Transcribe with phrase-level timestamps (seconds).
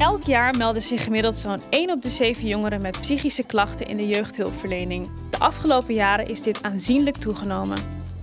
[0.00, 3.96] Elk jaar melden zich gemiddeld zo'n 1 op de 7 jongeren met psychische klachten in
[3.96, 5.08] de jeugdhulpverlening.
[5.30, 7.78] De afgelopen jaren is dit aanzienlijk toegenomen.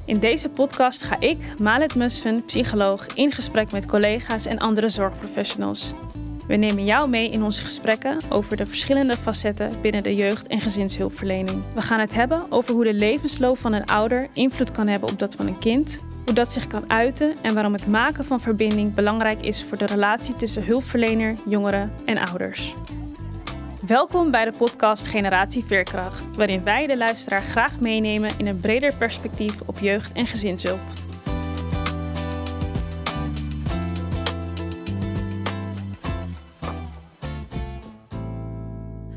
[0.06, 5.94] In deze podcast ga ik, Malet Musfen, psycholoog, in gesprek met collega's en andere zorgprofessionals.
[6.48, 10.60] We nemen jou mee in onze gesprekken over de verschillende facetten binnen de jeugd- en
[10.60, 11.62] gezinshulpverlening.
[11.74, 15.20] We gaan het hebben over hoe de levensloop van een ouder invloed kan hebben op
[15.20, 18.94] dat van een kind, hoe dat zich kan uiten en waarom het maken van verbinding
[18.94, 22.74] belangrijk is voor de relatie tussen hulpverlener, jongeren en ouders.
[23.82, 28.94] Welkom bij de podcast Generatie Veerkracht, waarin wij de luisteraar graag meenemen in een breder
[28.96, 30.80] perspectief op jeugd- en gezinshulp.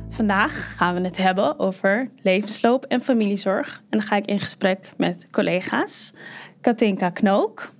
[0.08, 3.76] Vandaag gaan we het hebben over levensloop en familiezorg.
[3.76, 6.12] En dan ga ik in gesprek met collega's
[6.60, 7.72] Katinka Knook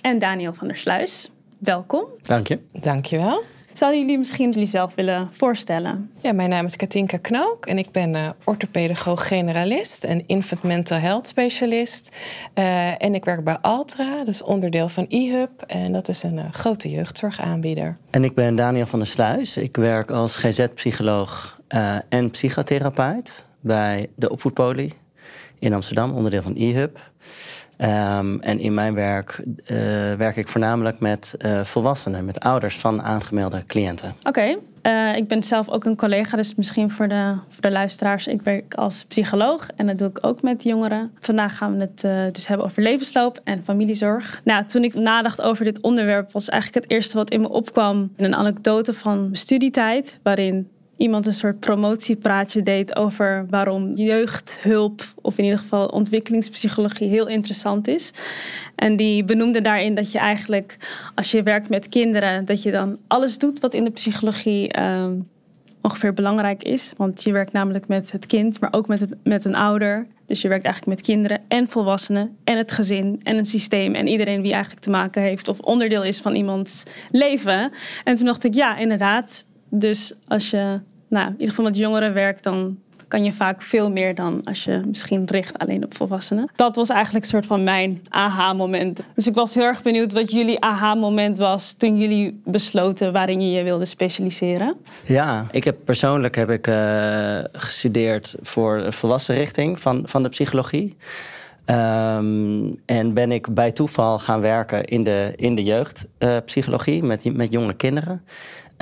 [0.00, 1.30] en Daniel van der Sluis.
[1.58, 2.04] Welkom.
[2.22, 2.58] Dank je.
[2.72, 3.42] Dankjewel.
[3.72, 6.10] Zouden jullie misschien jullie zelf willen voorstellen?
[6.20, 10.98] Ja, mijn naam is Katinka Knook en ik ben uh, orthopedagoog generalist en infant mental
[10.98, 12.16] health specialist.
[12.54, 16.36] Uh, en ik werk bij Altra, dat is onderdeel van eHub en dat is een
[16.36, 17.96] uh, grote jeugdzorgaanbieder.
[18.10, 19.56] En ik ben Daniel van der Sluis.
[19.56, 21.60] Ik werk als GZ-psycholoog
[22.08, 24.94] en psychotherapeut bij de opvoedpolie
[25.58, 27.10] in Amsterdam, onderdeel van eHub.
[27.82, 29.78] Um, en in mijn werk uh,
[30.14, 34.14] werk ik voornamelijk met uh, volwassenen, met ouders van aangemelde cliënten.
[34.22, 38.26] Oké, uh, ik ben zelf ook een collega, dus misschien voor de, voor de luisteraars.
[38.26, 41.10] Ik werk als psycholoog en dat doe ik ook met jongeren.
[41.18, 44.40] Vandaag gaan we het dus hebben over levensloop en familiezorg.
[44.44, 48.12] Nou, toen ik nadacht over dit onderwerp, was eigenlijk het eerste wat in me opkwam
[48.16, 50.68] een anekdote van mijn studietijd, waarin
[50.98, 57.88] iemand een soort promotiepraatje deed over waarom jeugdhulp, of in ieder geval ontwikkelingspsychologie, heel interessant
[57.88, 58.12] is.
[58.74, 60.76] En die benoemde daarin dat je eigenlijk,
[61.14, 65.28] als je werkt met kinderen, dat je dan alles doet wat in de psychologie um,
[65.82, 66.92] ongeveer belangrijk is.
[66.96, 70.06] Want je werkt namelijk met het kind, maar ook met, het, met een ouder.
[70.26, 74.06] Dus je werkt eigenlijk met kinderen en volwassenen en het gezin en het systeem en
[74.06, 77.72] iedereen die eigenlijk te maken heeft of onderdeel is van iemands leven.
[78.04, 82.14] En toen dacht ik, ja, inderdaad, dus als je nou, in ieder geval met jongeren
[82.14, 86.50] werkt, dan kan je vaak veel meer dan als je misschien richt alleen op volwassenen.
[86.56, 89.00] Dat was eigenlijk een soort van mijn aha-moment.
[89.14, 93.50] Dus ik was heel erg benieuwd wat jullie aha-moment was toen jullie besloten waarin je
[93.50, 94.76] je wilde specialiseren.
[95.06, 100.28] Ja, ik heb persoonlijk heb ik uh, gestudeerd voor de volwassen richting van, van de
[100.28, 100.96] psychologie.
[101.70, 107.36] Um, en ben ik bij toeval gaan werken in de, in de jeugdpsychologie uh, met,
[107.36, 108.22] met jonge kinderen.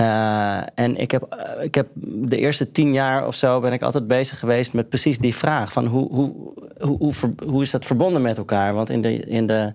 [0.01, 3.83] Uh, en ik heb, uh, ik heb de eerste tien jaar of zo ben ik
[3.83, 7.15] altijd bezig geweest met precies die vraag: van hoe, hoe, hoe, hoe,
[7.47, 8.75] hoe is dat verbonden met elkaar?
[8.75, 9.73] Want in de, in de,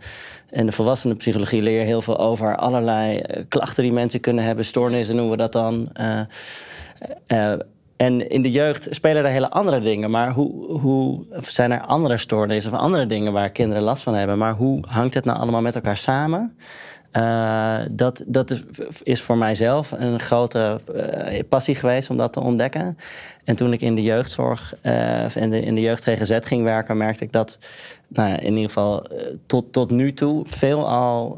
[0.50, 5.16] in de volwassenenpsychologie leer je heel veel over allerlei klachten die mensen kunnen hebben, stoornissen
[5.16, 5.90] noemen we dat dan.
[8.02, 10.12] En in de jeugd spelen er hele andere dingen.
[10.12, 14.38] Maar hoe, hoe zijn er andere stoornissen of andere dingen waar kinderen last van hebben?
[14.38, 16.58] Maar hoe hangt het nou allemaal met elkaar samen?
[17.18, 18.64] Uh, dat, dat
[19.04, 22.98] is voor mijzelf een grote uh, passie geweest om dat te ontdekken.
[23.44, 26.98] En toen ik in de jeugdzorg uh, en de, in de jeugd GGZ ging werken,
[26.98, 27.60] merkte ik dat
[28.08, 29.06] nou ja, in ieder geval
[29.46, 31.38] tot, tot nu toe veelal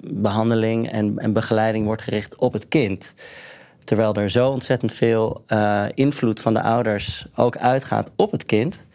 [0.00, 3.14] behandeling en, en begeleiding wordt gericht op het kind.
[3.84, 5.44] Terwijl er zo ontzettend veel
[5.94, 8.85] invloed van de ouders ook uitgaat op het kind.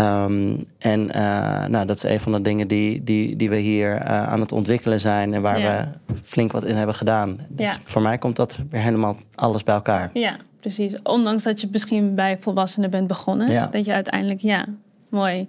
[0.00, 3.94] Um, en uh, nou, dat is een van de dingen die, die, die we hier
[3.94, 5.92] uh, aan het ontwikkelen zijn en waar ja.
[6.06, 7.38] we flink wat in hebben gedaan.
[7.48, 7.76] Dus ja.
[7.84, 10.10] voor mij komt dat weer helemaal alles bij elkaar.
[10.12, 11.02] Ja, precies.
[11.02, 13.66] Ondanks dat je misschien bij volwassenen bent begonnen, ja.
[13.66, 14.66] dat je uiteindelijk, ja,
[15.08, 15.48] mooi.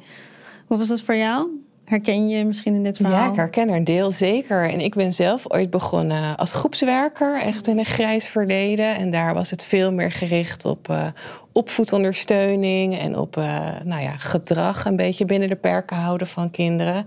[0.66, 1.63] Hoe was dat voor jou?
[1.94, 3.24] Herken je misschien in dit verhaal?
[3.24, 4.70] Ja, ik herken er een deel zeker.
[4.70, 8.96] En ik ben zelf ooit begonnen als groepswerker, echt in een grijs verleden.
[8.96, 11.06] En daar was het veel meer gericht op uh,
[11.52, 17.06] opvoedondersteuning en op uh, nou ja, gedrag een beetje binnen de perken houden van kinderen.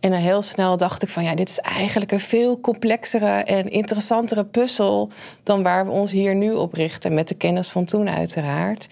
[0.00, 3.70] En dan heel snel dacht ik van ja, dit is eigenlijk een veel complexere en
[3.70, 5.10] interessantere puzzel
[5.42, 8.88] dan waar we ons hier nu op richten, met de kennis van toen uiteraard.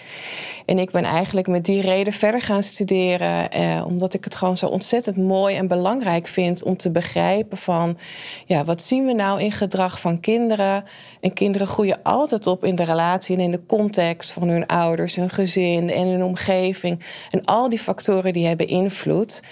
[0.66, 4.56] En ik ben eigenlijk met die reden verder gaan studeren, eh, omdat ik het gewoon
[4.56, 7.98] zo ontzettend mooi en belangrijk vind om te begrijpen van
[8.46, 10.84] ja, wat zien we nou in gedrag van kinderen?
[11.20, 15.16] En kinderen groeien altijd op in de relatie en in de context van hun ouders,
[15.16, 17.04] hun gezin en hun omgeving.
[17.30, 19.42] En al die factoren die hebben invloed.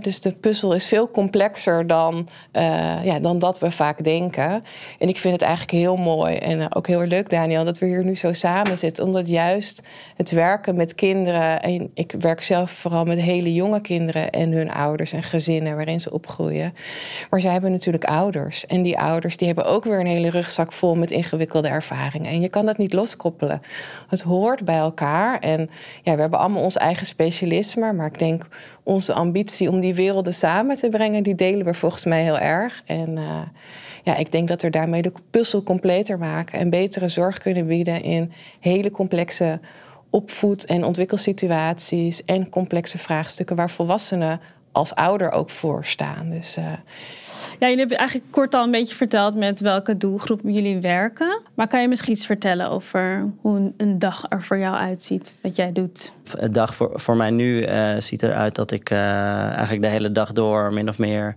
[0.00, 4.64] Dus de puzzel is veel complexer dan, uh, ja, dan dat we vaak denken.
[4.98, 7.86] En ik vind het eigenlijk heel mooi en uh, ook heel leuk, Daniel, dat we
[7.86, 9.04] hier nu zo samen zitten.
[9.04, 9.82] Omdat juist
[10.16, 14.70] het werken met kinderen, en ik werk zelf vooral met hele jonge kinderen en hun
[14.70, 16.74] ouders en gezinnen waarin ze opgroeien.
[17.30, 18.66] Maar zij hebben natuurlijk ouders.
[18.66, 22.30] En die ouders die hebben ook weer een hele rugzak vol met ingewikkelde ervaringen.
[22.30, 23.60] En je kan dat niet loskoppelen.
[24.08, 25.38] Het hoort bij elkaar.
[25.38, 25.70] En
[26.02, 27.92] ja, we hebben allemaal ons eigen specialisme.
[27.92, 28.48] Maar ik denk
[28.90, 32.82] onze ambitie om die werelden samen te brengen, die delen we volgens mij heel erg.
[32.86, 33.42] En uh,
[34.04, 38.02] ja, ik denk dat we daarmee de puzzel completer maken en betere zorg kunnen bieden
[38.02, 39.60] in hele complexe
[40.10, 44.40] opvoed- en ontwikkelsituaties en complexe vraagstukken waar volwassenen
[44.72, 46.30] als ouder ook voor staan.
[46.30, 46.64] Dus, uh...
[47.58, 51.42] Ja, jullie hebben eigenlijk kort al een beetje verteld met welke doelgroep jullie werken.
[51.54, 55.56] Maar kan je misschien iets vertellen over hoe een dag er voor jou uitziet, wat
[55.56, 56.12] jij doet?
[56.34, 58.98] Een dag voor, voor mij nu uh, ziet eruit dat ik uh,
[59.42, 61.34] eigenlijk de hele dag door min of meer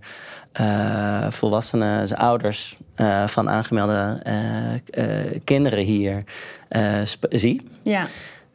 [1.28, 2.78] volwassenen, dus ouders
[3.26, 4.20] van aangemelde
[5.44, 6.24] kinderen hier
[7.28, 7.68] zie.
[7.82, 8.06] Ja.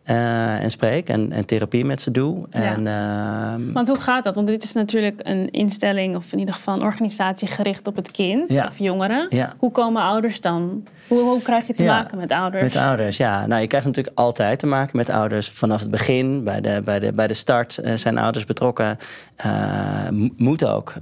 [0.10, 2.48] Uh, en spreek en, en, therapie met ze doe.
[2.50, 2.60] Ja.
[2.60, 4.36] En, uh, Want hoe gaat dat?
[4.36, 8.12] Want dit is natuurlijk een instelling of in ieder geval een organisatie gericht op het
[8.12, 8.68] kind ja.
[8.68, 9.26] of jongeren.
[9.30, 9.54] Ja.
[9.58, 10.84] Hoe komen ouders dan?
[11.08, 12.64] Hoe, hoe krijg je te maken met ouders?
[12.64, 13.46] Met ouders, ja.
[13.48, 16.44] Nou, je krijgt natuurlijk altijd te maken met ouders vanaf het begin.
[16.44, 18.98] Bij de, bij de, bij de start uh, zijn ouders betrokken.
[20.38, 20.94] moet ook.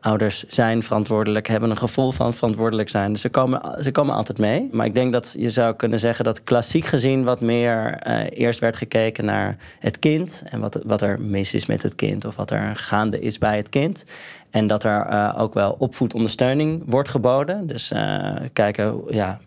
[0.00, 3.12] ouders zijn verantwoordelijk, hebben een gevoel van verantwoordelijk zijn.
[3.12, 4.68] Dus ze komen, ze komen altijd mee.
[4.72, 8.60] Maar ik denk dat je zou kunnen zeggen dat klassiek gezien wat meer uh, eerst
[8.60, 12.36] werd gekeken naar het kind en wat, wat er mis is met het kind of
[12.36, 14.04] wat er gaande is bij het kind.
[14.50, 17.66] En dat er uh, ook wel opvoedondersteuning wordt geboden.
[17.66, 19.40] Dus uh, kijken ja,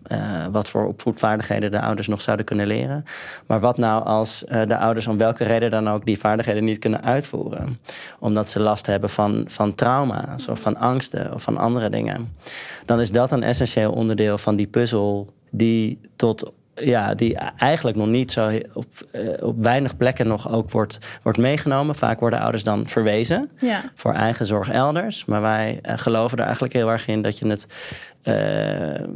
[0.51, 3.05] wat voor opvoedvaardigheden de ouders nog zouden kunnen leren.
[3.45, 7.03] Maar wat nou als de ouders om welke reden dan ook die vaardigheden niet kunnen
[7.03, 7.79] uitvoeren?
[8.19, 12.35] Omdat ze last hebben van, van trauma's of van angsten of van andere dingen.
[12.85, 18.07] Dan is dat een essentieel onderdeel van die puzzel die tot ja, die eigenlijk nog
[18.07, 21.95] niet zo op, uh, op weinig plekken nog ook wordt, wordt meegenomen.
[21.95, 23.91] Vaak worden ouders dan verwezen ja.
[23.95, 25.25] voor eigen zorg elders.
[25.25, 27.67] Maar wij uh, geloven er eigenlijk heel erg in dat je het.
[28.23, 29.07] Uh,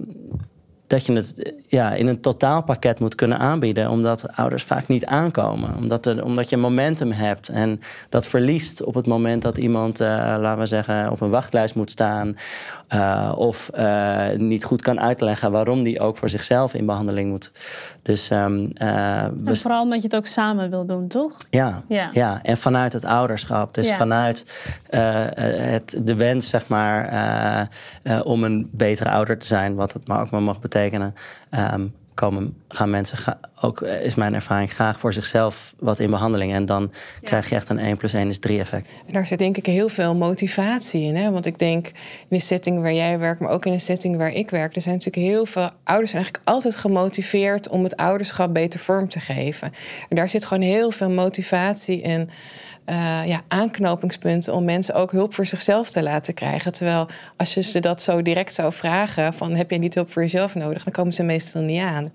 [0.87, 3.89] dat je het ja, in een totaalpakket moet kunnen aanbieden.
[3.89, 5.75] Omdat ouders vaak niet aankomen.
[5.75, 7.49] Omdat, er, omdat je momentum hebt.
[7.49, 10.07] En dat verliest op het moment dat iemand, uh,
[10.39, 12.35] laten we zeggen, op een wachtlijst moet staan.
[12.93, 17.51] Uh, of uh, niet goed kan uitleggen waarom die ook voor zichzelf in behandeling moet.
[18.01, 21.37] Dus, um, en vooral omdat je het ook samen wil doen, toch?
[21.49, 22.09] Ja, ja.
[22.11, 22.39] ja.
[22.43, 23.73] en vanuit het ouderschap.
[23.73, 23.95] Dus Ja.
[23.95, 27.69] vanuit het, de wens, zeg maar,
[28.23, 29.75] om een betere ouder te zijn.
[29.75, 31.15] Wat het maar ook maar mag betekenen.
[31.73, 36.09] Um, komen, gaan mensen ga, ook, eh, is mijn ervaring, graag voor zichzelf wat in
[36.09, 36.53] behandeling.
[36.53, 38.89] En dan krijg je echt een 1 plus 1 is 3 effect.
[39.07, 41.15] En daar zit denk ik heel veel motivatie in.
[41.15, 41.31] Hè?
[41.31, 41.93] Want ik denk in
[42.37, 44.95] de setting waar jij werkt, maar ook in de setting waar ik werk, er zijn
[44.95, 49.71] natuurlijk heel veel ouders zijn eigenlijk altijd gemotiveerd om het ouderschap beter vorm te geven.
[50.09, 52.29] En daar zit gewoon heel veel motivatie in.
[52.89, 56.71] Uh, ja, aanknopingspunten om mensen ook hulp voor zichzelf te laten krijgen.
[56.71, 57.07] Terwijl
[57.37, 60.55] als je ze dat zo direct zou vragen: van heb jij niet hulp voor jezelf
[60.55, 62.13] nodig, dan komen ze meestal niet aan.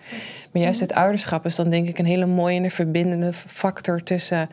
[0.53, 4.49] Maar juist het ouderschap is dan denk ik een hele mooie en verbindende factor tussen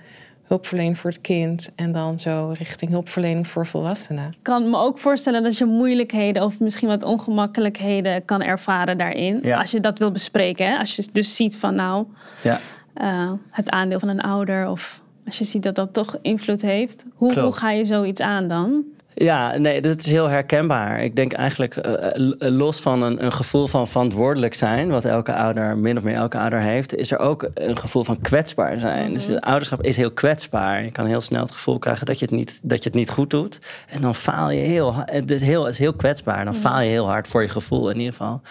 [0.47, 4.27] hulpverlening voor het kind en dan zo richting hulpverlening voor volwassenen.
[4.27, 9.39] Ik kan me ook voorstellen dat je moeilijkheden of misschien wat ongemakkelijkheden kan ervaren daarin.
[9.41, 9.59] Ja.
[9.59, 10.67] Als je dat wil bespreken.
[10.67, 10.77] Hè?
[10.77, 12.05] Als je dus ziet van nou,
[12.43, 12.57] Ja.
[12.95, 17.05] uh, het aandeel van een ouder of als je ziet dat dat toch invloed heeft.
[17.13, 18.83] Hoe, hoe ga je zoiets aan dan?
[19.17, 21.03] Ja, nee, dat is heel herkenbaar.
[21.03, 25.77] Ik denk eigenlijk uh, los van een, een, gevoel van verantwoordelijk zijn, wat elke ouder,
[25.77, 28.99] min of meer elke ouder heeft, is er ook een gevoel van kwetsbaar zijn.
[28.99, 29.13] Mm -hmm.
[29.13, 30.83] Dus het ouderschap is heel kwetsbaar.
[30.83, 33.09] Je kan heel snel het gevoel krijgen dat je het niet, dat je het niet
[33.09, 33.59] goed doet.
[33.87, 36.45] En dan faal je heel, het is heel, het is heel kwetsbaar.
[36.45, 38.41] Dan faal je heel hard voor je gevoel in ieder geval.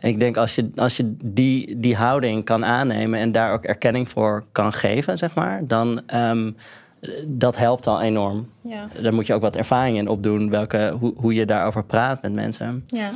[0.00, 3.64] En ik denk als je, als je die, die houding kan aannemen en daar ook
[3.64, 6.00] erkenning voor kan geven, zeg maar, dan.
[6.14, 6.56] Um,
[7.26, 8.48] dat helpt al enorm.
[8.60, 8.88] Ja.
[9.02, 12.32] Daar moet je ook wat ervaring in opdoen, welke, hoe, hoe je daarover praat met
[12.32, 12.84] mensen.
[12.86, 13.10] Ja.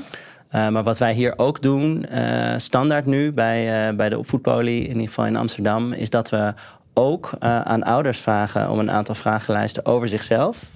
[0.54, 4.82] Uh, maar wat wij hier ook doen, uh, standaard nu bij, uh, bij de opvoedpolie,
[4.82, 6.54] in ieder geval in Amsterdam, is dat we
[6.94, 10.72] ook aan ouders vragen om een aantal vragenlijsten over zichzelf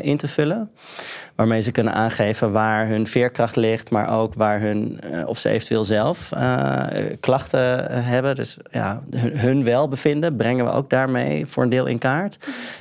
[0.00, 0.70] in te vullen.
[1.34, 5.84] Waarmee ze kunnen aangeven waar hun veerkracht ligt, maar ook waar hun, of ze eventueel
[5.84, 6.32] zelf
[7.20, 8.34] klachten hebben.
[8.34, 12.38] Dus ja, hun, hun welbevinden brengen we ook daarmee voor een deel in kaart.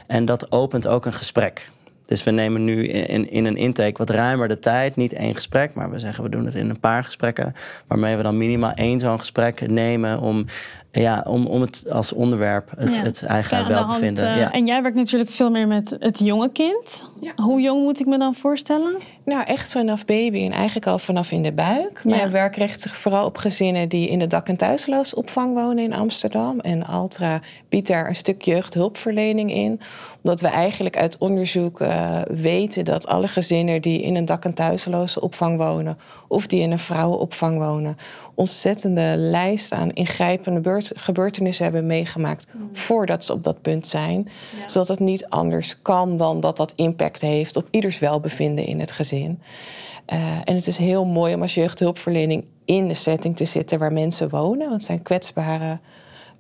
[0.08, 1.66] En dat opent ook een gesprek.
[2.06, 4.96] Dus we nemen nu in, in een intake wat ruimer de tijd.
[4.96, 7.54] Niet één gesprek, maar we zeggen we doen het in een paar gesprekken.
[7.88, 10.46] Waarmee we dan minimaal één zo'n gesprek nemen om
[11.02, 13.02] ja, om, om het als onderwerp, het, Ja.
[13.02, 14.28] het eigen Ja, hand, welbevinden.
[14.28, 14.52] eh, ja.
[14.52, 17.10] En jij werkt natuurlijk veel meer met het jonge kind.
[17.22, 17.32] Ja.
[17.36, 18.96] Hoe jong moet ik me dan voorstellen?
[19.26, 22.04] Nou, echt vanaf baby en eigenlijk al vanaf in de buik.
[22.04, 25.94] Mijn werk richt zich vooral op gezinnen die in de dak- en thuisloosopvang wonen in
[25.94, 26.60] Amsterdam.
[26.60, 29.80] En Altra biedt daar een stuk jeugdhulpverlening in.
[30.24, 34.54] Omdat we eigenlijk uit onderzoek eh, weten dat alle gezinnen die in een dak- en
[34.54, 35.98] thuisloze opvang wonen...
[36.28, 37.98] of die in een vrouwenopvang wonen...
[38.36, 42.48] ontzettende lijst aan ingrijpende beurt- gebeurtenissen hebben meegemaakt...
[42.74, 44.30] voordat ze op dat punt zijn.
[44.66, 48.92] Zodat het niet anders kan dan dat dat impact heeft op ieders welbevinden in het
[48.92, 49.42] gezin.
[50.06, 53.94] Eh, en het is heel mooi om als jeugdhulpverlening in de setting te zitten waar
[53.94, 54.60] mensen wonen.
[54.60, 55.80] Want het zijn kwetsbare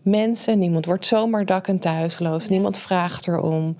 [0.01, 0.59] mensen.
[0.59, 2.49] Niemand wordt zomaar dak- en thuisloos.
[2.49, 3.77] Niemand vraagt erom.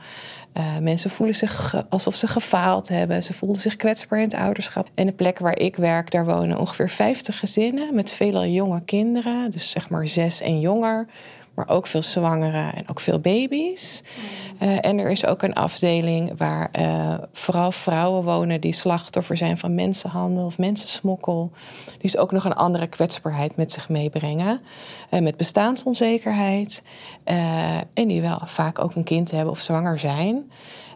[0.56, 3.24] Eh, mensen voelen zich alsof ze gefaald hebben.
[3.24, 4.90] Ze voelen zich kwetsbaar in het ouderschap.
[4.94, 9.52] En de plek waar ik werk, daar wonen ongeveer 50 gezinnen met veelal jonge kinderen.
[9.52, 11.08] Dus zeg maar zes en jonger.
[11.56, 14.04] Maar ook veel zwangeren en ook veel baby's.
[14.60, 19.58] Eh, en er is ook een afdeling waar eh, vooral vrouwen wonen die slachtoffer zijn
[19.58, 21.52] van mensenhandel of mensensmokkel.
[21.86, 24.62] Die dus ook nog een andere kwetsbaarheid met zich meebrengen.
[25.10, 26.84] Eh, met bestaansonzekerheid.
[27.94, 30.52] En die wel vaak ook een kind hebben of zwanger zijn.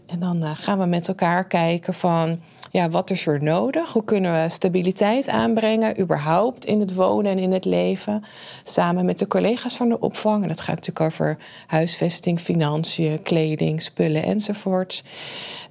[0.06, 2.40] En dan gaan we met elkaar kijken van
[2.72, 3.94] ja, wat is er nodig?
[3.94, 8.24] Hoe kunnen we stabiliteit aanbrengen, überhaupt in het wonen en in het leven?
[8.64, 10.42] Samen met de collega's van de opvang.
[10.42, 15.04] En dat gaat natuurlijk over huisvesting, financiën, kleding, spullen enzovoort.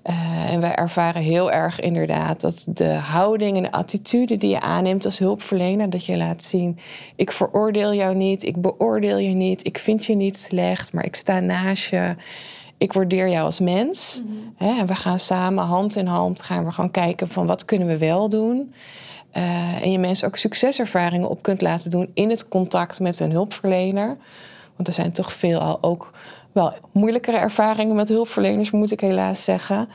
[0.03, 4.61] Eh, en wij ervaren heel erg inderdaad dat de houding en de attitude die je
[4.61, 6.79] aanneemt als hulpverlener, dat je laat zien:
[7.17, 11.15] ik veroordeel jou niet, ik beoordeel je niet, ik vind je niet slecht, maar ik
[11.15, 12.15] sta naast je
[12.79, 14.23] ik waardeer jou als mens.
[14.57, 17.89] Hè, en we gaan samen hand in hand gaan we gewoon kijken van wat kunnen
[17.89, 18.75] we wel doen.
[19.31, 23.31] Eh, en je mensen ook succeservaringen op kunt laten doen in het contact met een
[23.31, 24.17] hulpverlener.
[24.77, 26.11] Want er zijn toch veel al ook
[26.53, 29.89] wel moeilijkere ervaringen met hulpverleners, moet ik helaas zeggen.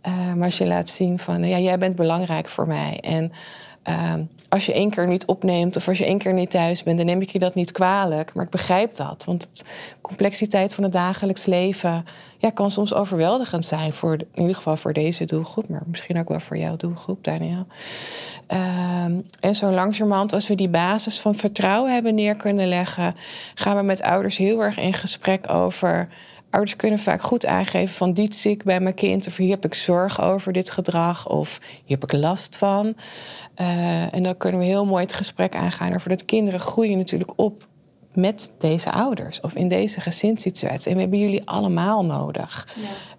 [0.00, 2.98] Eh, maar als je laat zien van ja, jij bent belangrijk voor mij.
[3.00, 3.32] En
[3.88, 4.14] uh,
[4.48, 7.06] als je één keer niet opneemt of als je één keer niet thuis bent, dan
[7.06, 8.34] neem ik je dat niet kwalijk.
[8.34, 9.24] Maar ik begrijp dat.
[9.24, 9.64] Want de
[10.00, 12.04] complexiteit van het dagelijks leven
[12.38, 13.92] ja, kan soms overweldigend zijn.
[13.92, 17.66] Voor, in ieder geval voor deze doelgroep, maar misschien ook wel voor jouw doelgroep, Daniel.
[18.48, 23.16] Um, en zo langzamerhand, als we die basis van vertrouwen hebben neer kunnen leggen,
[23.54, 26.08] gaan we met ouders heel erg in gesprek over.
[26.50, 29.64] Ouders kunnen vaak goed aangeven van dit zie ik bij mijn kind of hier heb
[29.64, 32.94] ik zorg over dit gedrag of hier heb ik last van.
[33.60, 37.32] Uh, en dan kunnen we heel mooi het gesprek aangaan over dat kinderen groeien natuurlijk
[37.36, 37.68] op
[38.14, 40.90] met deze ouders of in deze gezinssituatie.
[40.90, 42.68] En we hebben jullie allemaal nodig.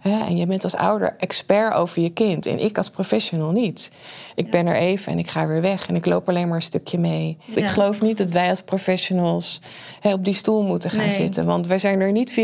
[0.04, 0.28] Ja.
[0.28, 3.92] En je bent als ouder expert over je kind en ik als professional niet.
[4.36, 4.52] Ik ja.
[4.52, 6.98] ben er even en ik ga weer weg en ik loop alleen maar een stukje
[6.98, 7.38] mee.
[7.46, 7.56] Ja.
[7.56, 9.62] Ik geloof niet dat wij als professionals
[10.02, 11.16] op die stoel moeten gaan nee.
[11.16, 12.36] zitten, want wij zijn er niet 24/7.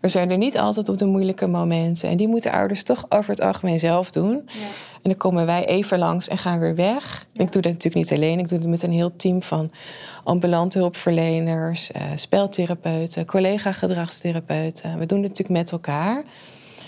[0.00, 3.30] We zijn er niet altijd op de moeilijke momenten en die moeten ouders toch over
[3.30, 4.48] het algemeen zelf doen.
[5.04, 7.26] En dan komen wij even langs en gaan weer weg.
[7.32, 8.38] Ik doe dat natuurlijk niet alleen.
[8.38, 9.70] Ik doe het met een heel team van
[10.24, 14.98] ambulante hulpverleners, uh, speltherapeuten, collega-gedragstherapeuten.
[14.98, 16.24] We doen het natuurlijk met elkaar.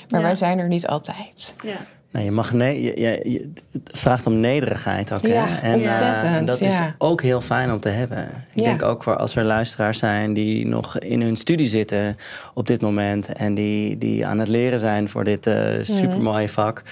[0.09, 0.27] Maar ja.
[0.27, 1.55] wij zijn er niet altijd.
[1.65, 1.77] Ja.
[2.11, 5.27] Nee, je mag nee, je, je, je, het vraagt om nederigheid ook.
[5.27, 5.73] Ja, hè?
[5.73, 6.41] En, ontzettend.
[6.41, 6.69] Uh, dat ja.
[6.69, 8.25] is ook heel fijn om te hebben.
[8.55, 8.65] Ik Ja.
[8.65, 12.17] denk ook voor als er luisteraars zijn die nog in hun studie zitten
[12.55, 16.83] op dit moment en die, die aan het leren zijn voor dit uh, supermooie vak.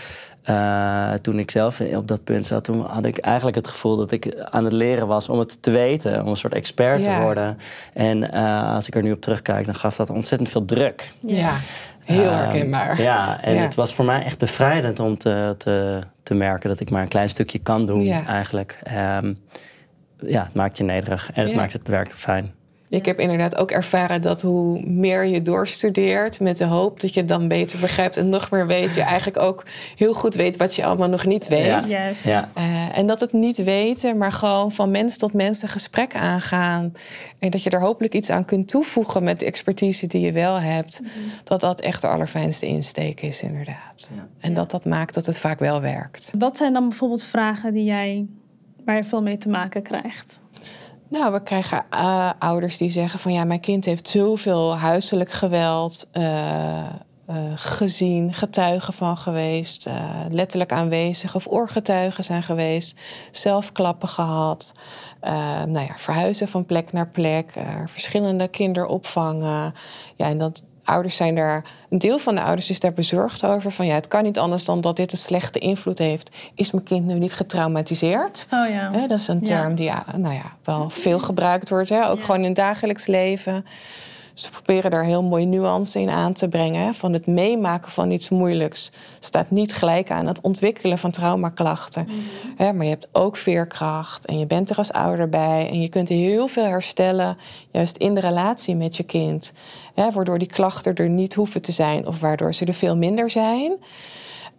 [0.50, 4.10] Uh, toen ik zelf op dat punt zat, toen had ik eigenlijk het gevoel dat
[4.12, 7.16] ik aan het leren was om het te weten, om een soort expert Ja.
[7.16, 7.58] te worden.
[7.92, 11.10] En uh, als ik er nu op terugkijk, dan gaf dat ontzettend veel druk.
[11.20, 11.52] Ja,
[12.04, 13.00] heel Ehm, herkenbaar.
[13.02, 13.60] Ja, en Ja.
[13.62, 17.08] het was voor mij echt bevrijdend om te, te, te merken dat ik maar een
[17.08, 18.26] klein stukje kan doen, Ja.
[18.26, 18.78] eigenlijk.
[18.82, 19.34] Ehm,
[20.18, 21.56] ja, het maakt je nederig en het Ja.
[21.56, 22.52] maakt het werk fijn.
[22.94, 27.20] Ik heb inderdaad ook ervaren dat hoe meer je doorstudeert met de hoop dat je
[27.20, 29.64] het dan beter begrijpt en nog meer weet, je eigenlijk ook
[29.96, 31.64] heel goed weet wat je allemaal nog niet weet.
[31.66, 31.80] Ja.
[31.86, 32.24] Juist.
[32.24, 32.50] Ja.
[32.54, 36.92] Eh, en dat het niet weten, maar gewoon van mens tot mens een gesprek aangaan.
[37.38, 40.60] En dat je er hopelijk iets aan kunt toevoegen met de expertise die je wel
[40.60, 41.00] hebt.
[41.44, 44.12] Dat dat echt de allerfijnste insteek is, inderdaad.
[44.14, 44.26] Ja.
[44.40, 46.32] En dat dat maakt dat het vaak wel werkt.
[46.38, 48.26] Wat zijn dan bijvoorbeeld vragen die jij,
[48.84, 50.42] waar je veel mee te maken krijgt?
[51.14, 56.08] Nou, we krijgen eh, ouders die zeggen van ja, mijn kind heeft zoveel huiselijk geweld
[56.12, 56.86] eh, eh,
[57.54, 59.88] gezien, getuigen van geweest,
[60.30, 64.74] letterlijk aanwezig of oorgetuigen zijn geweest, zelf klappen gehad,
[65.20, 67.52] eh, nou ja, verhuizen van plek naar plek,
[67.86, 69.74] verschillende kinderopvangen.
[70.16, 73.70] Ja, en dat ouders zijn daar, een deel van de ouders is daar bezorgd over.
[73.70, 76.30] Van ja, het kan niet anders dan dat dit een slechte invloed heeft.
[76.54, 78.46] Is mijn kind nu niet getraumatiseerd?
[78.50, 79.06] Oh ja.
[79.06, 81.88] Dat is een term die ja, nou ja, wel veel gebruikt wordt.
[81.88, 82.08] Hè?
[82.08, 83.64] Ook gewoon in het dagelijks leven.
[84.34, 86.94] Ze proberen daar heel mooie nuance in aan te brengen.
[86.94, 92.08] Van het meemaken van iets moeilijks staat niet gelijk aan het ontwikkelen van traumaklachten.
[92.08, 95.68] Mm Maar je hebt ook veerkracht en je bent er als ouder bij.
[95.70, 97.36] En je kunt heel veel herstellen,
[97.70, 99.52] juist in de relatie met je kind.
[99.94, 103.72] Waardoor die klachten er niet hoeven te zijn of waardoor ze er veel minder zijn.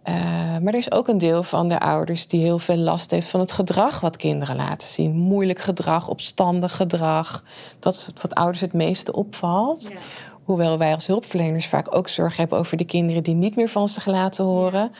[0.08, 0.14] Uh,
[0.58, 3.40] maar er is ook een deel van de ouders die heel veel last heeft van
[3.40, 5.14] het gedrag wat kinderen laten zien.
[5.14, 7.44] Moeilijk gedrag, opstandig gedrag.
[7.78, 9.88] Dat is wat ouders het meeste opvalt.
[9.92, 9.96] Ja.
[10.44, 13.88] Hoewel wij als hulpverleners vaak ook zorg hebben over de kinderen die niet meer van
[13.88, 14.92] zich laten horen.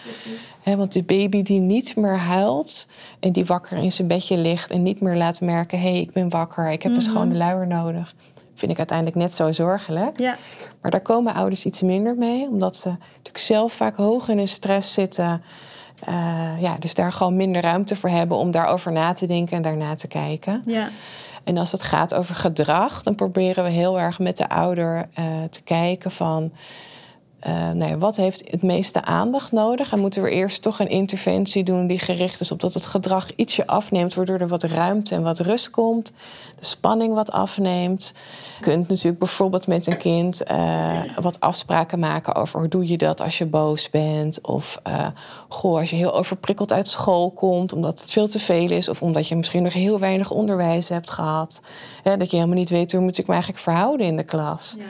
[0.64, 2.86] Ja, want de baby die niet meer huilt
[3.20, 6.12] en die wakker in zijn bedje ligt en niet meer laat merken: hé, hey, ik
[6.12, 7.08] ben wakker, ik heb een mhm.
[7.10, 8.14] schone luier nodig
[8.56, 10.20] vind ik uiteindelijk net zo zorgelijk.
[10.20, 10.36] Ja.
[10.80, 14.48] Maar daar komen ouders iets minder mee, omdat ze natuurlijk zelf vaak hoog in hun
[14.48, 15.42] stress zitten.
[16.08, 19.62] Uh, ja, dus daar gewoon minder ruimte voor hebben om daarover na te denken en
[19.62, 20.60] daarna te kijken.
[20.64, 20.88] Ja.
[21.44, 25.25] En als het gaat over gedrag, dan proberen we heel erg met de ouder uh,
[25.50, 26.52] te kijken van
[27.46, 29.92] uh, nou wat heeft het meeste aandacht nodig?
[29.92, 33.34] En moeten we eerst toch een interventie doen die gericht is op dat het gedrag
[33.36, 36.12] ietsje afneemt, waardoor er wat ruimte en wat rust komt,
[36.58, 38.12] de spanning wat afneemt.
[38.58, 42.96] Je kunt natuurlijk bijvoorbeeld met een kind uh, wat afspraken maken over hoe doe je
[42.96, 45.06] dat als je boos bent, of uh,
[45.48, 49.02] goh, als je heel overprikkeld uit school komt omdat het veel te veel is, of
[49.02, 51.62] omdat je misschien nog heel weinig onderwijs hebt gehad,
[52.02, 54.74] hè, dat je helemaal niet weet hoe moet ik me eigenlijk verhouden in de klas.
[54.78, 54.84] Ja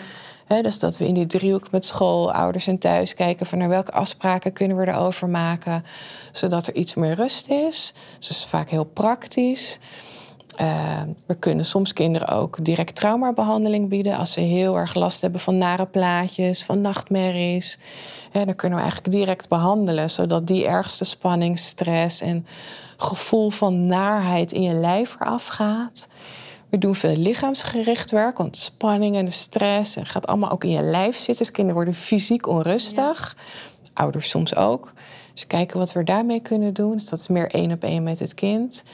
[0.47, 3.93] dus dat we in die driehoek met school, ouders en thuis kijken van naar welke
[3.93, 5.85] afspraken kunnen we erover maken,
[6.33, 7.93] zodat er iets meer rust is.
[8.19, 9.79] Dus dat is vaak heel praktisch.
[10.61, 15.41] Uh, we kunnen soms kinderen ook direct traumabehandeling bieden als ze heel erg last hebben
[15.41, 17.79] van nare plaatjes, van nachtmerries.
[18.33, 22.47] dan kunnen we eigenlijk direct behandelen, zodat die ergste spanning, stress en
[22.97, 26.09] gevoel van naarheid in je lijf eraf gaat.
[26.71, 30.71] We doen veel lichaamsgericht werk, want spanning en de stress en gaat allemaal ook in
[30.71, 31.37] je lijf zitten.
[31.37, 33.37] Dus kinderen worden fysiek onrustig.
[33.93, 34.93] Ouders soms ook.
[35.33, 36.93] Dus kijken wat we daarmee kunnen doen.
[36.93, 38.85] Dus dat is meer één op één met het kind.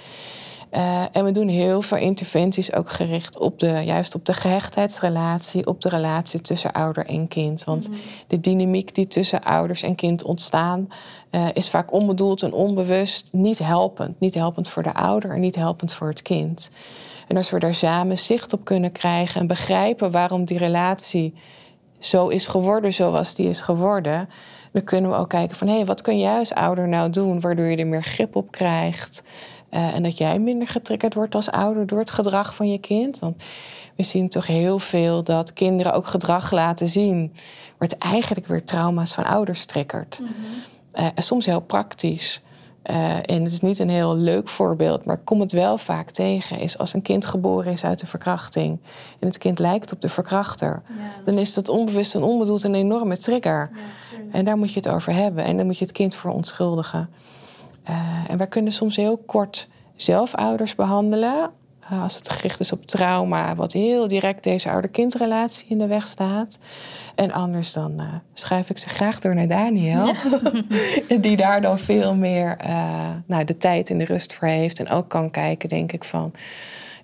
[0.73, 5.67] Uh, en we doen heel veel interventies ook gericht op de, juist op de gehechtheidsrelatie,
[5.67, 7.65] op de relatie tussen ouder en kind.
[7.65, 7.99] Want mhm.
[8.27, 10.89] de dynamiek die tussen ouders en kind ontstaan,
[11.31, 14.21] uh, is vaak onbedoeld en onbewust niet helpend.
[14.21, 16.71] Niet helpend voor de ouder en niet helpend voor het kind.
[17.29, 21.35] En als we daar samen zicht op kunnen krijgen en begrijpen waarom die relatie
[21.99, 24.29] zo is geworden zoals die is geworden,
[24.73, 27.41] dan kunnen we ook kijken van hé, hey, wat kun jij als ouder nou doen
[27.41, 29.23] waardoor je er meer grip op krijgt
[29.71, 33.19] uh, en dat jij minder getriggerd wordt als ouder door het gedrag van je kind.
[33.19, 33.43] Want
[33.97, 37.33] we zien toch heel veel dat kinderen ook gedrag laten zien,
[37.79, 40.19] wordt eigenlijk weer trauma's van ouders triggert.
[40.21, 40.29] Mm
[40.93, 42.43] en soms heel praktisch.
[42.91, 46.11] Uh, en het is niet een heel leuk voorbeeld, maar ik kom het wel vaak
[46.11, 46.59] tegen.
[46.59, 48.79] Is als een kind geboren is uit een verkrachting
[49.19, 50.83] en het kind lijkt op de verkrachter,
[51.25, 53.71] dan is dat onbewust en onbedoeld een enorme trigger.
[54.31, 57.11] en daar moet je het over hebben en dan moet je het kind voor onschuldigen.
[57.91, 57.97] Uh,
[58.29, 61.47] en wij kunnen soms heel kort zelf ouders behandelen eh,
[62.01, 66.59] als het gericht is op trauma, wat heel direct deze ouder-kindrelatie in de weg staat.
[67.15, 70.13] En anders dan uh, schuif ik ze graag door naar Daniel.
[71.21, 74.81] die daar dan veel meer uh, nou, de tijd en de rust voor heeft.
[74.81, 76.33] En ook kan kijken, denk ik, van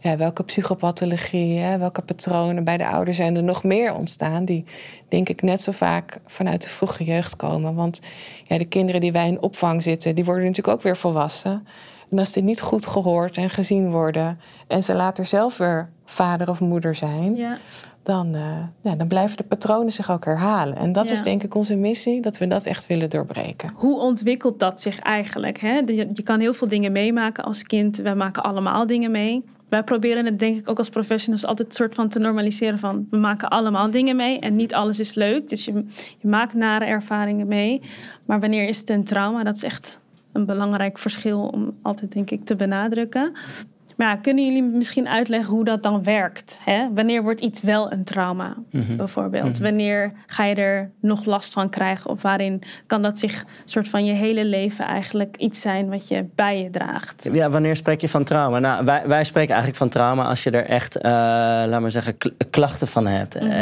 [0.01, 4.45] ja, welke psychopathologie, welke patronen bij de ouders zijn er nog meer ontstaan.
[4.45, 4.65] Die
[5.09, 7.75] denk ik net zo vaak vanuit de vroege jeugd komen.
[7.75, 8.01] Want
[8.45, 11.67] ja, de kinderen die wij in opvang zitten, die worden natuurlijk ook weer volwassen.
[12.11, 16.49] En als die niet goed gehoord en gezien worden en ze later zelf weer vader
[16.49, 17.57] of moeder zijn, ja.
[18.03, 18.43] dan, uh,
[18.81, 20.77] ja, dan blijven de patronen zich ook herhalen.
[20.77, 23.73] En dat is denk ik onze missie, dat we dat echt willen doorbreken.
[23.75, 25.61] Hoe ontwikkelt dat zich eigenlijk?
[25.61, 25.79] Hè?
[25.87, 27.97] Je, je kan heel veel dingen meemaken als kind.
[27.97, 29.45] Wij maken allemaal dingen mee.
[29.69, 33.17] Wij proberen het denk ik ook als professionals altijd soort van te normaliseren van we
[33.17, 35.49] maken allemaal dingen mee en niet alles is leuk.
[35.49, 35.73] Dus je,
[36.19, 37.83] je maakt nare ervaringen mee.
[38.25, 39.43] Maar wanneer is het een trauma?
[39.43, 40.01] Dat is echt
[40.33, 43.33] een belangrijk verschil om altijd, denk ik, te benadrukken.
[43.99, 46.61] Maar ja, kunnen jullie misschien uitleggen hoe dat dan werkt?
[46.65, 46.89] Hè?
[46.95, 48.97] Wanneer wordt iets wel een trauma, mhm.
[48.97, 49.53] bijvoorbeeld?
[49.53, 49.63] Mhm.
[49.63, 52.11] Wanneer ga je er nog last van krijgen?
[52.11, 56.27] Of waarin kan dat zich soort van je hele leven eigenlijk iets zijn wat je
[56.35, 57.29] bij je draagt?
[57.33, 58.59] Ja, wanneer spreek je van trauma?
[58.59, 62.17] Nou, wij, wij spreken eigenlijk van trauma als je er echt, uh, laat maar zeggen,
[62.51, 63.41] klachten van hebt.
[63.41, 63.57] Mm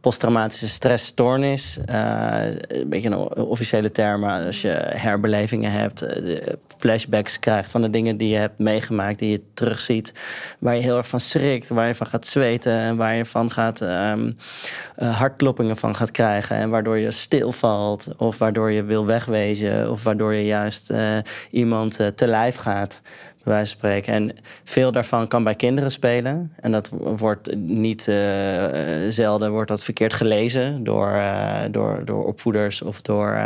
[0.00, 6.06] posttraumatische stressstoornis, uh, een beetje een officiële term, als je herbelevingen hebt,
[6.78, 10.12] flashbacks krijgt van de dingen die je hebt meegemaakt, die je terugziet.
[10.58, 13.50] Waar je heel erg van schrikt, waar je van gaat zweten en waar je van
[13.50, 14.36] gaat um,
[14.96, 16.56] hartkloppingen van gaat krijgen.
[16.56, 21.18] En waardoor je stilvalt of waardoor je wil wegwezen of waardoor je juist uh,
[21.50, 23.00] iemand uh, te lijf gaat
[23.44, 24.14] bij wijze van spreken.
[24.14, 26.52] En veel daarvan kan bij kinderen spelen.
[26.60, 28.02] En dat wordt niet
[29.08, 31.22] zelden wordt dat verkeerd gelezen door,
[31.70, 33.38] door, door opvoeders of door,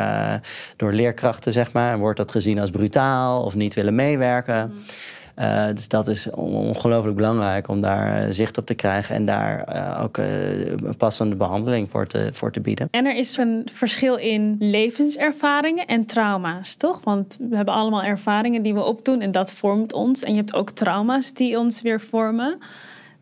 [0.77, 1.93] door leerkrachten, zeg maar.
[1.93, 4.71] En wordt dat gezien als brutaal of niet willen meewerken.
[4.73, 4.83] Mm.
[5.39, 9.77] Uh, dus dat is ongelooflijk belangrijk om daar uh, zicht op te krijgen en daar
[9.77, 12.89] uh, ook een passende behandeling voor te, voor te bieden.
[12.91, 17.01] En er is een verschil in levenservaringen en trauma's, toch?
[17.05, 20.23] Want we hebben allemaal ervaringen die we opdoen en dat vormt ons.
[20.23, 22.59] En je hebt ook trauma's die ons weer vormen